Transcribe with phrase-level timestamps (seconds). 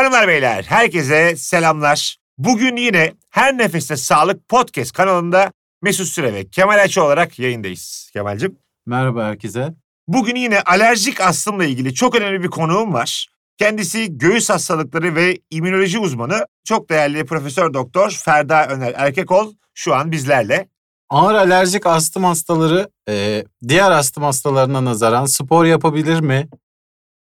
[0.00, 2.16] Hanımlar beyler herkese selamlar.
[2.38, 8.10] Bugün yine Her Nefeste Sağlık Podcast kanalında Mesut Süre ve Kemal Ayçi olarak yayındayız.
[8.12, 8.56] Kemal'cim.
[8.86, 9.74] Merhaba herkese.
[10.08, 13.28] Bugün yine alerjik astımla ilgili çok önemli bir konuğum var.
[13.58, 16.46] Kendisi göğüs hastalıkları ve immünoloji uzmanı.
[16.64, 20.68] Çok değerli Profesör Doktor Ferda Öner Erkekol şu an bizlerle.
[21.10, 26.48] Ağır alerjik astım hastaları e, diğer astım hastalarına nazaran spor yapabilir mi?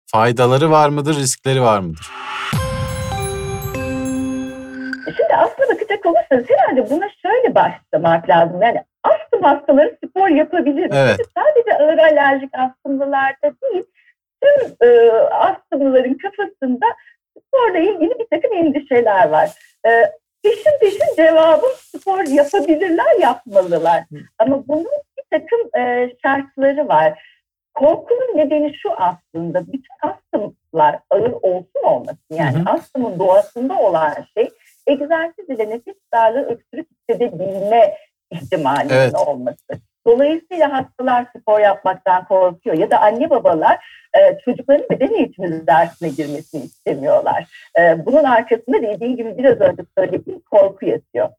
[0.06, 2.12] Faydaları var mıdır, riskleri var mıdır?
[5.92, 8.62] Bakacak olursanız herhalde buna şöyle başlamak lazım.
[8.62, 10.92] Yani astım hastaları spor yapabilir.
[10.94, 11.18] Evet.
[11.38, 13.84] Sadece ağır alerjik astımlılarda değil,
[14.44, 16.86] tüm e, astımlıların kafasında
[17.38, 19.50] sporla ilgili bir takım endişeler var.
[19.88, 19.90] E,
[20.44, 24.04] peşin peşin cevabım spor yapabilirler, yapmalılar.
[24.40, 27.32] Ama bunun bir takım e, şartları var.
[27.74, 32.20] Korkunun nedeni şu aslında, bütün astımlar ağır olsun olmasın.
[32.32, 32.74] Yani Hı hı.
[32.74, 34.50] astımın doğasında olan şey
[34.88, 37.98] egzersiz ile nefes darlığı öksürük hissedebilme
[38.32, 39.16] ihtimalinin Evet.
[39.28, 39.82] olması.
[40.08, 43.86] Dolayısıyla hastalar spor yapmaktan korkuyor ya da anne babalar
[44.20, 47.70] e, çocukların beden eğitimi dersine girmesini istemiyorlar.
[47.80, 51.30] E, bunun arkasında dediğim gibi biraz önce söylediğim korku yatıyor.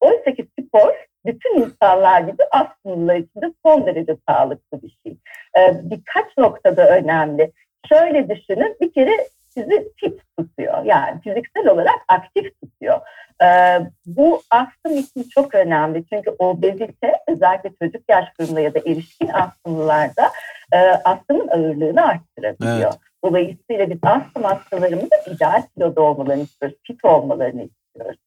[0.00, 5.16] Oysa ki spor bütün insanlar gibi astımlılar için de son derece sağlıklı bir şey.
[5.58, 7.52] E, birkaç noktada önemli.
[7.88, 9.12] Şöyle düşünün bir kere
[9.48, 10.84] sizi fit tutuyor.
[10.84, 13.00] Yani fiziksel olarak aktif tutuyor.
[13.42, 16.04] Ee, bu astım için çok önemli.
[16.12, 20.30] Çünkü obezite özellikle çocuk yaş grubunda ya da erişkin astımlılarda
[20.72, 22.92] e, astımın ağırlığını arttırabiliyor.
[22.92, 22.98] Evet.
[23.24, 28.18] Dolayısıyla biz astım hastalarımızın ideal kiloda olmalarını istiyoruz, fit olmalarını istiyoruz.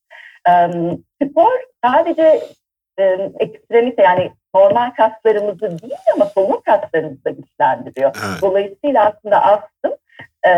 [0.50, 0.70] Ee,
[1.24, 1.52] spor
[1.84, 2.42] sadece
[3.00, 3.04] e,
[3.40, 8.16] ekstremite yani normal kaslarımızı değil ama solunum kaslarımızı da güçlendiriyor.
[8.26, 8.42] Evet.
[8.42, 9.92] Dolayısıyla aslında astım
[10.48, 10.52] e,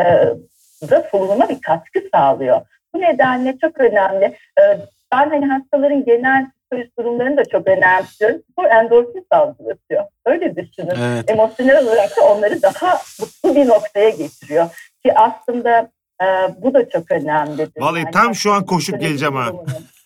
[0.89, 2.61] da solunuma bir katkı sağlıyor.
[2.95, 4.25] Bu nedenle çok önemli.
[4.59, 4.63] E,
[5.11, 8.37] ben hani hastaların genel psikolojik durumlarını da çok önemsiyorum.
[8.51, 10.03] Spor endorfin salgılatıyor.
[10.25, 10.95] Öyle düşünün.
[11.01, 11.29] Evet.
[11.29, 14.65] Emosyonel olarak da onları daha mutlu bir noktaya getiriyor.
[15.05, 16.25] Ki aslında e,
[16.61, 17.69] bu da çok önemlidir.
[17.81, 19.51] Vallahi Yani tam şu an koşup geleceğim ha.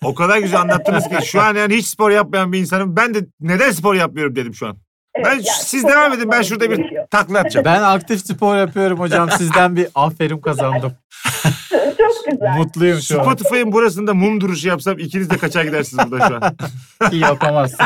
[0.05, 2.95] O kadar güzel anlattınız ki şu an yani hiç spor yapmayan bir insanım.
[2.95, 4.77] Ben de neden spor yapmıyorum dedim şu an.
[5.15, 7.65] Evet, Ben yani siz devam edin ben şurada bir takla atacağım.
[7.65, 9.31] Ben aktif spor yapıyorum hocam.
[9.31, 10.93] Sizden bir aferin kazandım.
[12.41, 12.57] Güzel.
[12.57, 13.23] Mutluyum şu an.
[13.23, 16.55] Spotify'ın burasında mum duruşu yapsam ikiniz de kaçar gidersiniz burada şu an.
[17.11, 17.85] İyi yapamazsın.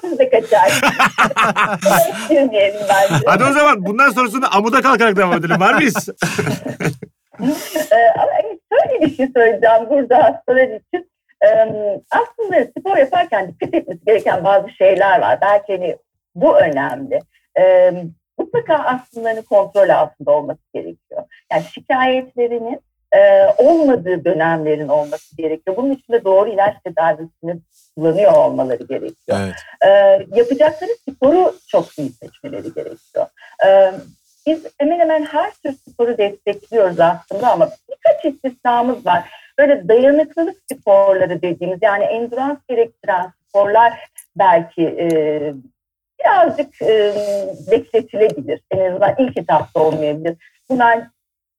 [0.00, 0.80] Siz de kaçar.
[2.28, 3.24] Girmeyelim bence.
[3.26, 5.60] Hadi o zaman bundan sonrasında amuda kalkarak devam edelim.
[5.60, 6.08] Var mıyız?
[7.92, 8.32] Ee, ama
[8.72, 11.10] şöyle bir şey söyleyeceğim burada hastalar için.
[11.44, 15.38] Ee, aslında spor yaparken dikkat etmesi gereken bazı şeyler var.
[15.42, 15.96] Belki hani
[16.34, 17.20] bu önemli.
[17.58, 17.92] Ee,
[18.38, 21.22] mutlaka astımlarının kontrol altında olması gerekiyor.
[21.52, 22.80] Yani şikayetlerinin
[23.16, 25.76] e, olmadığı dönemlerin olması gerekiyor.
[25.76, 27.60] Bunun için de doğru ilaç tedavisini
[27.94, 29.38] kullanıyor olmaları gerekiyor.
[29.40, 29.54] Evet.
[29.84, 33.26] Ee, yapacakları sporu çok iyi seçmeleri gerekiyor.
[33.66, 33.92] Ee,
[34.46, 39.30] biz hemen hemen her tür sporu destekliyoruz aslında ama birkaç istisnamız var.
[39.58, 43.92] Böyle dayanıklılık sporları dediğimiz yani endurans gerektiren sporlar
[44.36, 45.06] belki e,
[46.20, 47.14] birazcık e,
[47.70, 48.60] bekletilebilir.
[48.70, 50.36] En azından ilk etapta olmayabilir.
[50.70, 51.00] Bunlar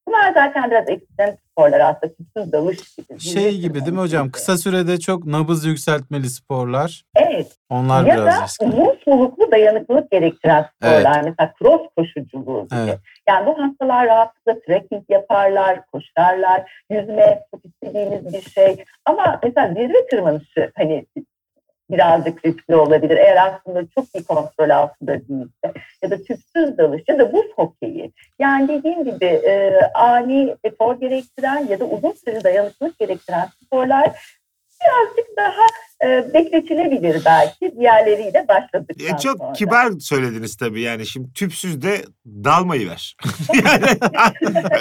[0.08, 2.12] Bunlar zaten biraz ekstrem sporlar aslında.
[2.14, 3.20] Tüpsüz dalış gibi.
[3.20, 4.30] Şey gibi değil mi hocam?
[4.30, 7.02] Kısa sürede çok nabız yükseltmeli sporlar.
[7.16, 7.56] Evet.
[7.70, 8.66] Onlar ya da biraz riskli.
[8.66, 11.22] uzun soluklu dayanıklılık gerektiren sporlar.
[11.22, 12.80] Mesela cross koşuculuğu gibi.
[12.80, 12.98] Evet.
[13.28, 18.84] Yani bu hastalar rahatlıkla trekking yaparlar, koşarlar, yüzme çok istediğimiz bir şey.
[19.04, 21.06] Ama mesela zirve tırmanışı hani
[21.92, 23.16] birazcık riskli olabilir.
[23.16, 28.12] Eğer aslında çok iyi kontrol altında değilse ya da tüpsüz dalış ya da buz hokeyi.
[28.38, 34.10] Yani dediğim gibi e, ani efor gerektiren ya da uzun süre dayanıklılık gerektiren sporlar
[34.84, 35.66] birazcık daha
[36.08, 39.52] e, bekletilebilir belki diğerleriyle başladıktan E, çok sonra.
[39.52, 41.06] kibar söylediniz tabii yani.
[41.06, 43.16] Şimdi tüpsüz de dalmayı ver.
[43.64, 43.84] yani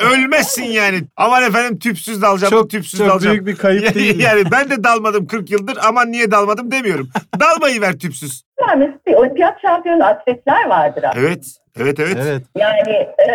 [0.13, 1.01] ölmezsin yani.
[1.17, 3.33] Aman efendim tüpsüz dalacağım, Çok, tüpsüz çok dalacağım.
[3.35, 4.19] büyük bir kayıp değil.
[4.19, 7.09] yani ben de dalmadım 40 yıldır aman niye dalmadım demiyorum.
[7.39, 8.43] Dalmayı ver tüpsüz.
[8.77, 11.25] Mesela olimpiyat şampiyonu atletler vardır aslında.
[11.27, 11.45] Evet,
[11.79, 12.17] evet, evet.
[12.21, 12.43] Evet.
[12.55, 13.27] Yani e,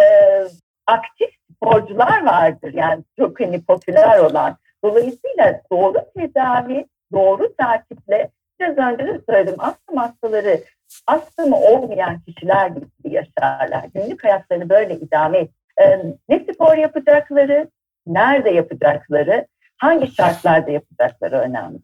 [0.87, 4.56] aktif sporcular vardır yani çok hani popüler olan.
[4.87, 8.31] Dolayısıyla doğru tedavi, doğru takiple
[8.61, 10.61] biraz önce de söyledim astım hastaları
[11.06, 13.85] astımı olmayan kişiler gibi yaşarlar.
[13.94, 15.50] Günlük hayatlarını böyle idame et.
[15.81, 15.99] E,
[16.29, 17.71] ne spor yapacakları,
[18.06, 19.47] nerede yapacakları,
[19.79, 21.79] hangi şartlarda yapacakları önemli.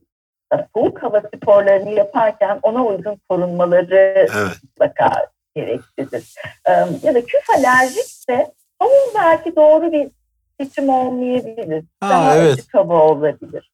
[0.75, 4.29] Soğuk hava sporlarını yaparken ona uygun korunmaları
[9.87, 10.17] Evet.
[10.61, 11.85] Seçim olmayabilir.
[12.01, 12.67] Ha, Daha evet.
[12.73, 13.73] hava olabilir.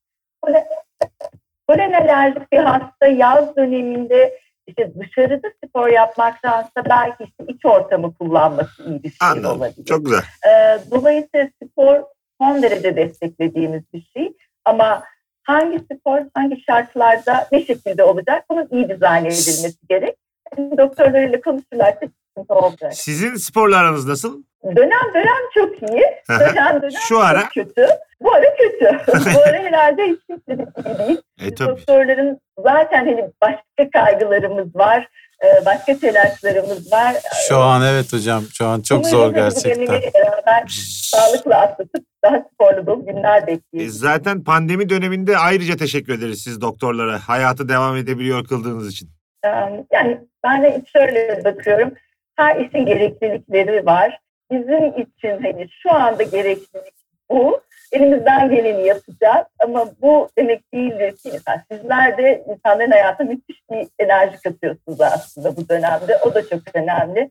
[1.69, 8.83] Polen alerjik bir hasta yaz döneminde işte dışarıda spor yapmaktansa belki işte iç ortamı kullanması
[8.83, 9.57] iyi bir şey Anladım.
[9.61, 9.85] olabilir.
[9.85, 10.23] Çok güzel.
[10.49, 12.03] Ee, dolayısıyla spor
[12.41, 14.33] son derece desteklediğimiz bir şey.
[14.65, 15.05] Ama
[15.43, 20.17] hangi spor, hangi şartlarda ne şekilde olacak bunun iyi dizayn edilmesi gerek.
[20.59, 22.07] Yani doktorlarıyla konuşurlarsa
[22.49, 22.95] olacak.
[22.95, 24.43] Sizin sporla aranız nasıl?
[24.77, 26.03] Dönem dönem çok iyi.
[26.31, 27.41] Dönem dönem Şu ara?
[27.43, 27.87] çok kötü.
[28.21, 28.85] Bu ara kötü.
[29.35, 30.59] Bu ara herhalde hiç kimse
[30.99, 31.21] değil.
[31.41, 31.69] E tabii.
[31.71, 35.09] doktorların zaten hani başka kaygılarımız var.
[35.45, 37.17] e, Başka telaşlarımız var.
[37.49, 38.43] Şu an evet hocam.
[38.55, 39.89] Şu an çok Umarım zor bu gerçekten.
[39.89, 40.65] beraber
[41.03, 43.99] sağlıkla atlatıp daha sporlu dolu günler E, bekliyoruz.
[43.99, 47.19] Zaten pandemi döneminde ayrıca teşekkür ederiz siz doktorlara.
[47.29, 49.09] Hayatı devam edebiliyor kıldığınız için.
[49.45, 49.49] Ee,
[49.93, 51.93] Yani ben de şöyle bakıyorum.
[52.39, 54.21] Her işin gereklilikleri var.
[54.51, 56.95] Bizim için hani şu anda gereklilik
[57.31, 57.61] bu.
[57.93, 63.89] Elimizden geleni yapacağız ama bu demek değildir ki mesela sizler de insanların hayatına müthiş bir
[63.99, 66.19] enerji katıyorsunuz aslında bu dönemde.
[66.27, 67.31] O da çok önemli.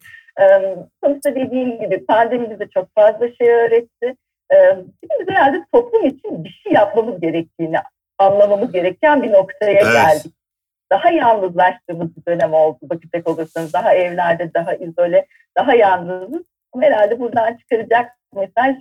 [1.04, 4.15] Sonuçta dediğim gibi pandemi bize çok fazla şey öğretti.
[5.19, 7.77] Biz herhalde toplum için bir şey yapmamız gerektiğini
[8.18, 9.94] anlamamız gereken bir noktaya Evet.
[9.94, 10.37] geldik
[10.92, 13.74] daha yalnızlaştığımız bir dönem oldu bakacak olursanız.
[13.74, 15.25] Daha evlerde, daha izole,
[15.57, 16.45] daha yalnızız.
[16.81, 18.75] Herhalde buradan çıkaracak mesaj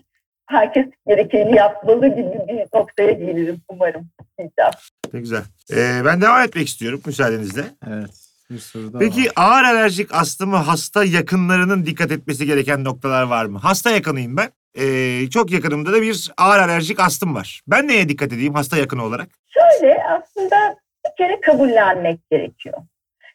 [0.47, 4.08] herkes gerekeni yapmalı gibi bir noktaya geliriz umarım.
[4.38, 4.70] Diyeceğim.
[5.14, 5.43] Ne güzel.
[5.70, 7.62] E, ben devam etmek istiyorum müsaadenizle.
[7.88, 8.11] Evet.
[8.50, 9.32] Bir soru daha Peki var.
[9.37, 13.58] ağır alerjik astımı hasta yakınlarının dikkat etmesi gereken noktalar var mı?
[13.58, 14.49] Hasta yakınıyım ben.
[14.79, 17.61] Ee, çok yakınımda da bir ağır alerjik astım var.
[17.67, 19.29] Ben neye dikkat edeyim hasta yakını olarak?
[19.49, 20.76] Şöyle aslında
[21.17, 22.79] kere kabullenmek gerekiyor.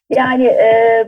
[0.10, 1.07] Yani e,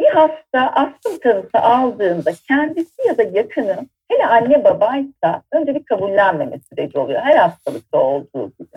[0.00, 6.58] bir hasta astım tanısı aldığında kendisi ya da yakını hele anne babaysa önce bir kabullenmeme
[6.68, 7.20] süreci oluyor.
[7.20, 8.76] Her hastalıkta olduğu gibi.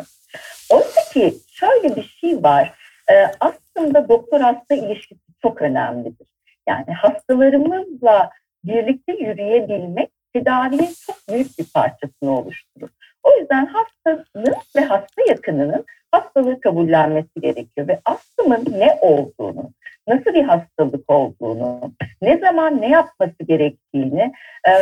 [0.72, 2.74] Oysa ki şöyle bir şey var.
[3.12, 6.28] E, aslında doktor hasta ilişkisi çok önemlidir.
[6.70, 8.30] Yani hastalarımızla
[8.64, 12.90] birlikte yürüyebilmek tedavinin çok büyük bir parçasını oluşturur.
[13.24, 19.72] O yüzden hastanın ve hasta yakınının hastalığı kabullenmesi gerekiyor ve astımın ne olduğunu,
[20.08, 24.32] nasıl bir hastalık olduğunu, ne zaman ne yapması gerektiğini
[24.70, 24.74] e,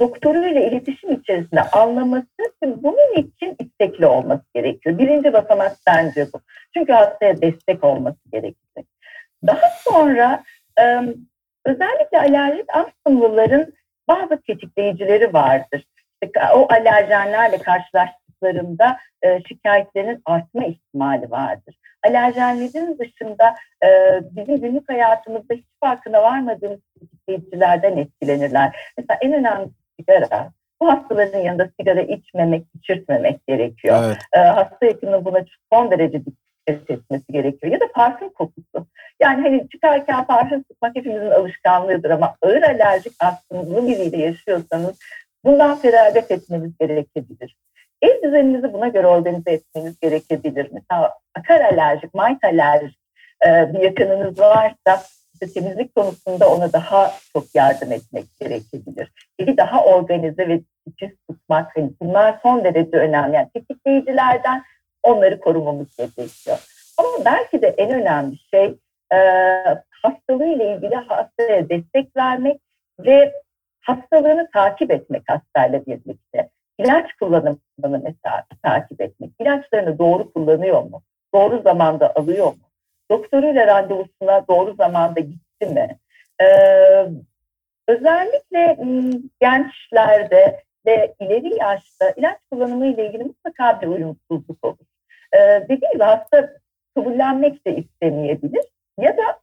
[0.00, 2.26] doktoruyla iletişim içerisinde anlaması
[2.62, 4.98] bunun için istekli olması gerekiyor.
[4.98, 6.40] Birinci basamak bence bu.
[6.74, 8.86] Çünkü hastaya destek olması gerekecek.
[9.46, 10.42] Daha sonra
[10.80, 10.84] e,
[11.64, 13.72] özellikle alerjik astımlıların
[14.08, 15.84] bazı tetikleyicileri vardır.
[16.54, 17.58] O alerjenlerle
[18.42, 21.78] karşılaştıklarında e, şikayetlerinin artma ihtimali vardır.
[22.06, 23.54] Alerjenlerin dışında
[23.84, 28.76] e, bizim günlük hayatımızda hiç farkına varmadığımız tetikleyicilerden etkilenirler.
[28.98, 29.68] Mesela en önemli
[30.00, 30.50] sigara.
[30.80, 34.02] Bu hastaların yanında sigara içmemek, içirtmemek gerekiyor.
[34.04, 34.18] Evet.
[34.32, 37.72] E, hasta yakının buna son derece dikkat etmesi gerekiyor.
[37.72, 38.86] Ya da parfüm kokusu.
[39.20, 44.98] Yani hani çıkarken parfüm sıkmak hepimizin alışkanlığıdır ama ağır alerjik astımlı biriyle yaşıyorsanız
[45.44, 47.56] bundan feragat etmeniz gerekebilir.
[48.02, 50.68] Ev düzeninizi buna göre organize etmeniz gerekebilir.
[50.72, 52.98] Mesela akar alerjik, might alerjik
[53.46, 55.02] e, bir yakınınız varsa
[55.34, 59.12] işte temizlik konusunda ona daha çok yardım etmek gerekebilir.
[59.38, 63.36] Evi daha organize ve titiz tutmak, hani bunlar son derece önemli.
[63.36, 64.62] Yani tetikleyicilerden
[65.02, 66.58] onları korumamız gerekiyor.
[66.98, 68.74] Ama belki de en önemli şey
[69.14, 69.18] e,
[70.02, 72.60] hastalığıyla ilgili hastaya destek vermek
[72.98, 73.32] ve
[73.80, 76.48] hastalığını takip etmek hastayla birlikte.
[76.84, 77.58] İlaç kullanımını
[78.04, 79.30] mesela takip etmek.
[79.40, 81.02] İlaçlarını doğru kullanıyor mu?
[81.34, 82.58] Doğru zamanda alıyor mu?
[83.10, 85.98] Doktoruyla randevusuna doğru zamanda gitti mi?
[86.42, 87.06] Ee,
[87.88, 88.76] özellikle
[89.40, 94.86] gençlerde ve ileri yaşta ilaç kullanımı ile ilgili mutlaka bir uyumsuzluk olur.
[95.32, 96.52] Ee, dediğim gibi hasta
[96.94, 98.64] kabullenmek de istemeyebilir
[98.98, 99.41] ya da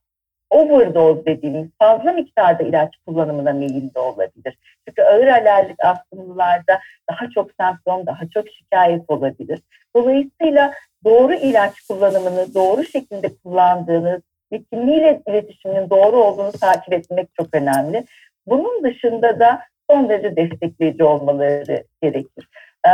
[0.49, 4.57] overdose dediğimiz fazla miktarda ilaç kullanımına meyilli olabilir.
[4.87, 6.79] Çünkü ağır alerjik astımlılarda
[7.11, 9.59] daha çok semptom, daha çok şikayet olabilir.
[9.95, 10.73] Dolayısıyla
[11.05, 18.05] doğru ilaç kullanımını doğru şekilde kullandığınız ve kimliğiyle iletişiminin doğru olduğunu takip etmek çok önemli.
[18.47, 22.49] Bunun dışında da son derece destekleyici olmaları gerekir.
[22.87, 22.89] Ee,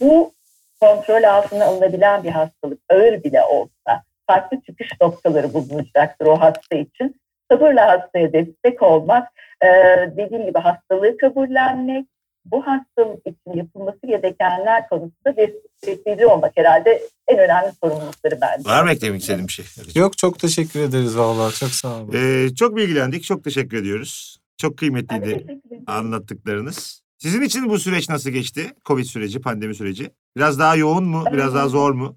[0.00, 0.32] bu
[0.80, 7.20] kontrol altına alınabilen bir hastalık ağır bile olsa farklı çıkış noktaları bulunacaktır o hasta için.
[7.50, 9.28] Sabırla hastaya destek olmak,
[9.62, 9.68] e,
[10.16, 12.06] dediğim gibi hastalığı kabullenmek,
[12.44, 18.70] bu hastalık için yapılması gerekenler konusunda destekleyici olmak herhalde en önemli sorumlulukları bence.
[18.70, 19.64] Var mı eklemek istediğim bir şey?
[19.94, 22.12] Yok çok teşekkür ederiz vallahi çok sağ olun.
[22.14, 23.24] Ee, çok bilgilendik.
[23.24, 24.38] Çok teşekkür ediyoruz.
[24.56, 25.84] Çok kıymetliydi teşekkür ederim.
[25.86, 27.02] anlattıklarınız.
[27.18, 28.72] Sizin için bu süreç nasıl geçti?
[28.84, 30.10] Covid süreci, pandemi süreci.
[30.36, 31.24] Biraz daha yoğun mu?
[31.32, 32.16] Biraz daha zor mu?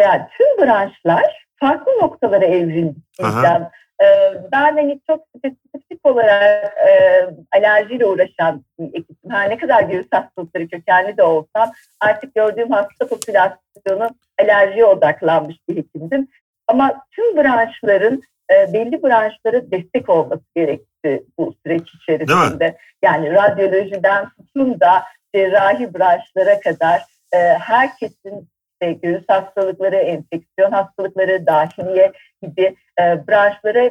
[0.00, 3.04] Yani tüm branşlar farklı noktalara evrildik.
[3.22, 3.70] Aha.
[4.02, 7.22] Ee, ben hani çok spesifik olarak e,
[7.56, 9.30] alerjiyle uğraşan bir ekipim.
[9.30, 15.76] Her ne kadar virüs hastalıkları kökenli de olsam artık gördüğüm hasta popülasyonu alerjiye odaklanmış bir
[15.76, 16.28] hekimdim.
[16.68, 22.76] Ama tüm branşların e, belli branşlara destek olması gerekti bu süreç içerisinde.
[23.02, 25.02] Yani radyolojiden tutun da
[25.34, 27.02] cerrahi branşlara kadar
[27.32, 28.48] e, herkesin
[28.82, 33.90] işte göğüs hastalıkları, enfeksiyon hastalıkları, dahiliye gibi e, branşlara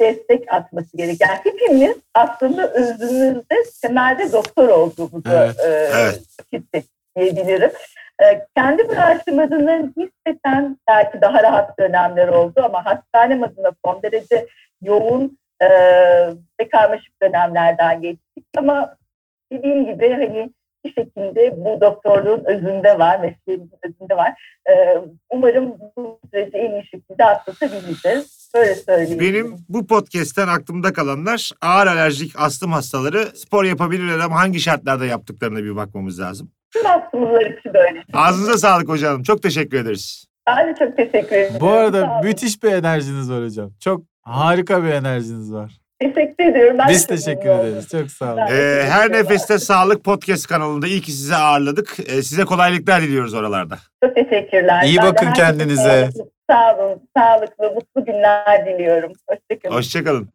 [0.00, 6.22] destek atması gereken yani hepimiz aslında özümüzde temelde doktor olduğumuzu Evet, e, evet.
[6.52, 7.70] hissetmeyebilirim.
[8.22, 14.46] E, kendi branşımızın nispeten belki daha rahat dönemler oldu ama hastane adına son derece
[14.82, 15.68] yoğun e,
[16.60, 18.96] ve karmaşık dönemlerden geçtik ama
[19.52, 20.50] dediğim gibi hani
[20.84, 24.58] bir şekilde bu doktorluğun özünde var, mesleğimizin özünde var.
[24.70, 24.98] Ee,
[25.30, 28.50] umarım bu süreci en iyi şekilde atlatabiliriz.
[28.54, 29.20] Böyle söyleyeyim.
[29.20, 35.58] Benim bu podcast'ten aklımda kalanlar ağır alerjik astım hastaları spor yapabilirler ama hangi şartlarda yaptıklarına
[35.58, 36.50] bir bakmamız lazım.
[36.72, 38.04] Tüm hastamızlar için böyle.
[38.12, 39.22] Ağzınıza sağlık hocam.
[39.22, 40.26] Çok teşekkür ederiz.
[40.46, 41.54] Ben de çok teşekkür ederim.
[41.60, 43.70] Bu arada müthiş bir enerjiniz var hocam.
[43.80, 45.83] Çok harika bir enerjiniz var.
[46.00, 46.78] Teşekkür ediyorum.
[46.78, 47.74] Ben Biz teşekkür ederiz.
[47.94, 48.00] oldum.
[48.00, 48.42] Çok sağ olun.
[48.50, 51.96] Ee, her Nefeste Sağlık Podcast kanalında iyi ki sizi ağırladık.
[52.06, 53.78] Ee, size kolaylıklar diliyoruz oralarda.
[54.04, 54.82] Çok teşekkürler.
[54.84, 56.08] İyi Ben bakın kendinize.
[56.50, 59.12] Sağ olun, sağlıklı, mutlu günler diliyorum.
[59.28, 59.74] Hoşçakalın.
[59.76, 60.28] Hoşçakalın.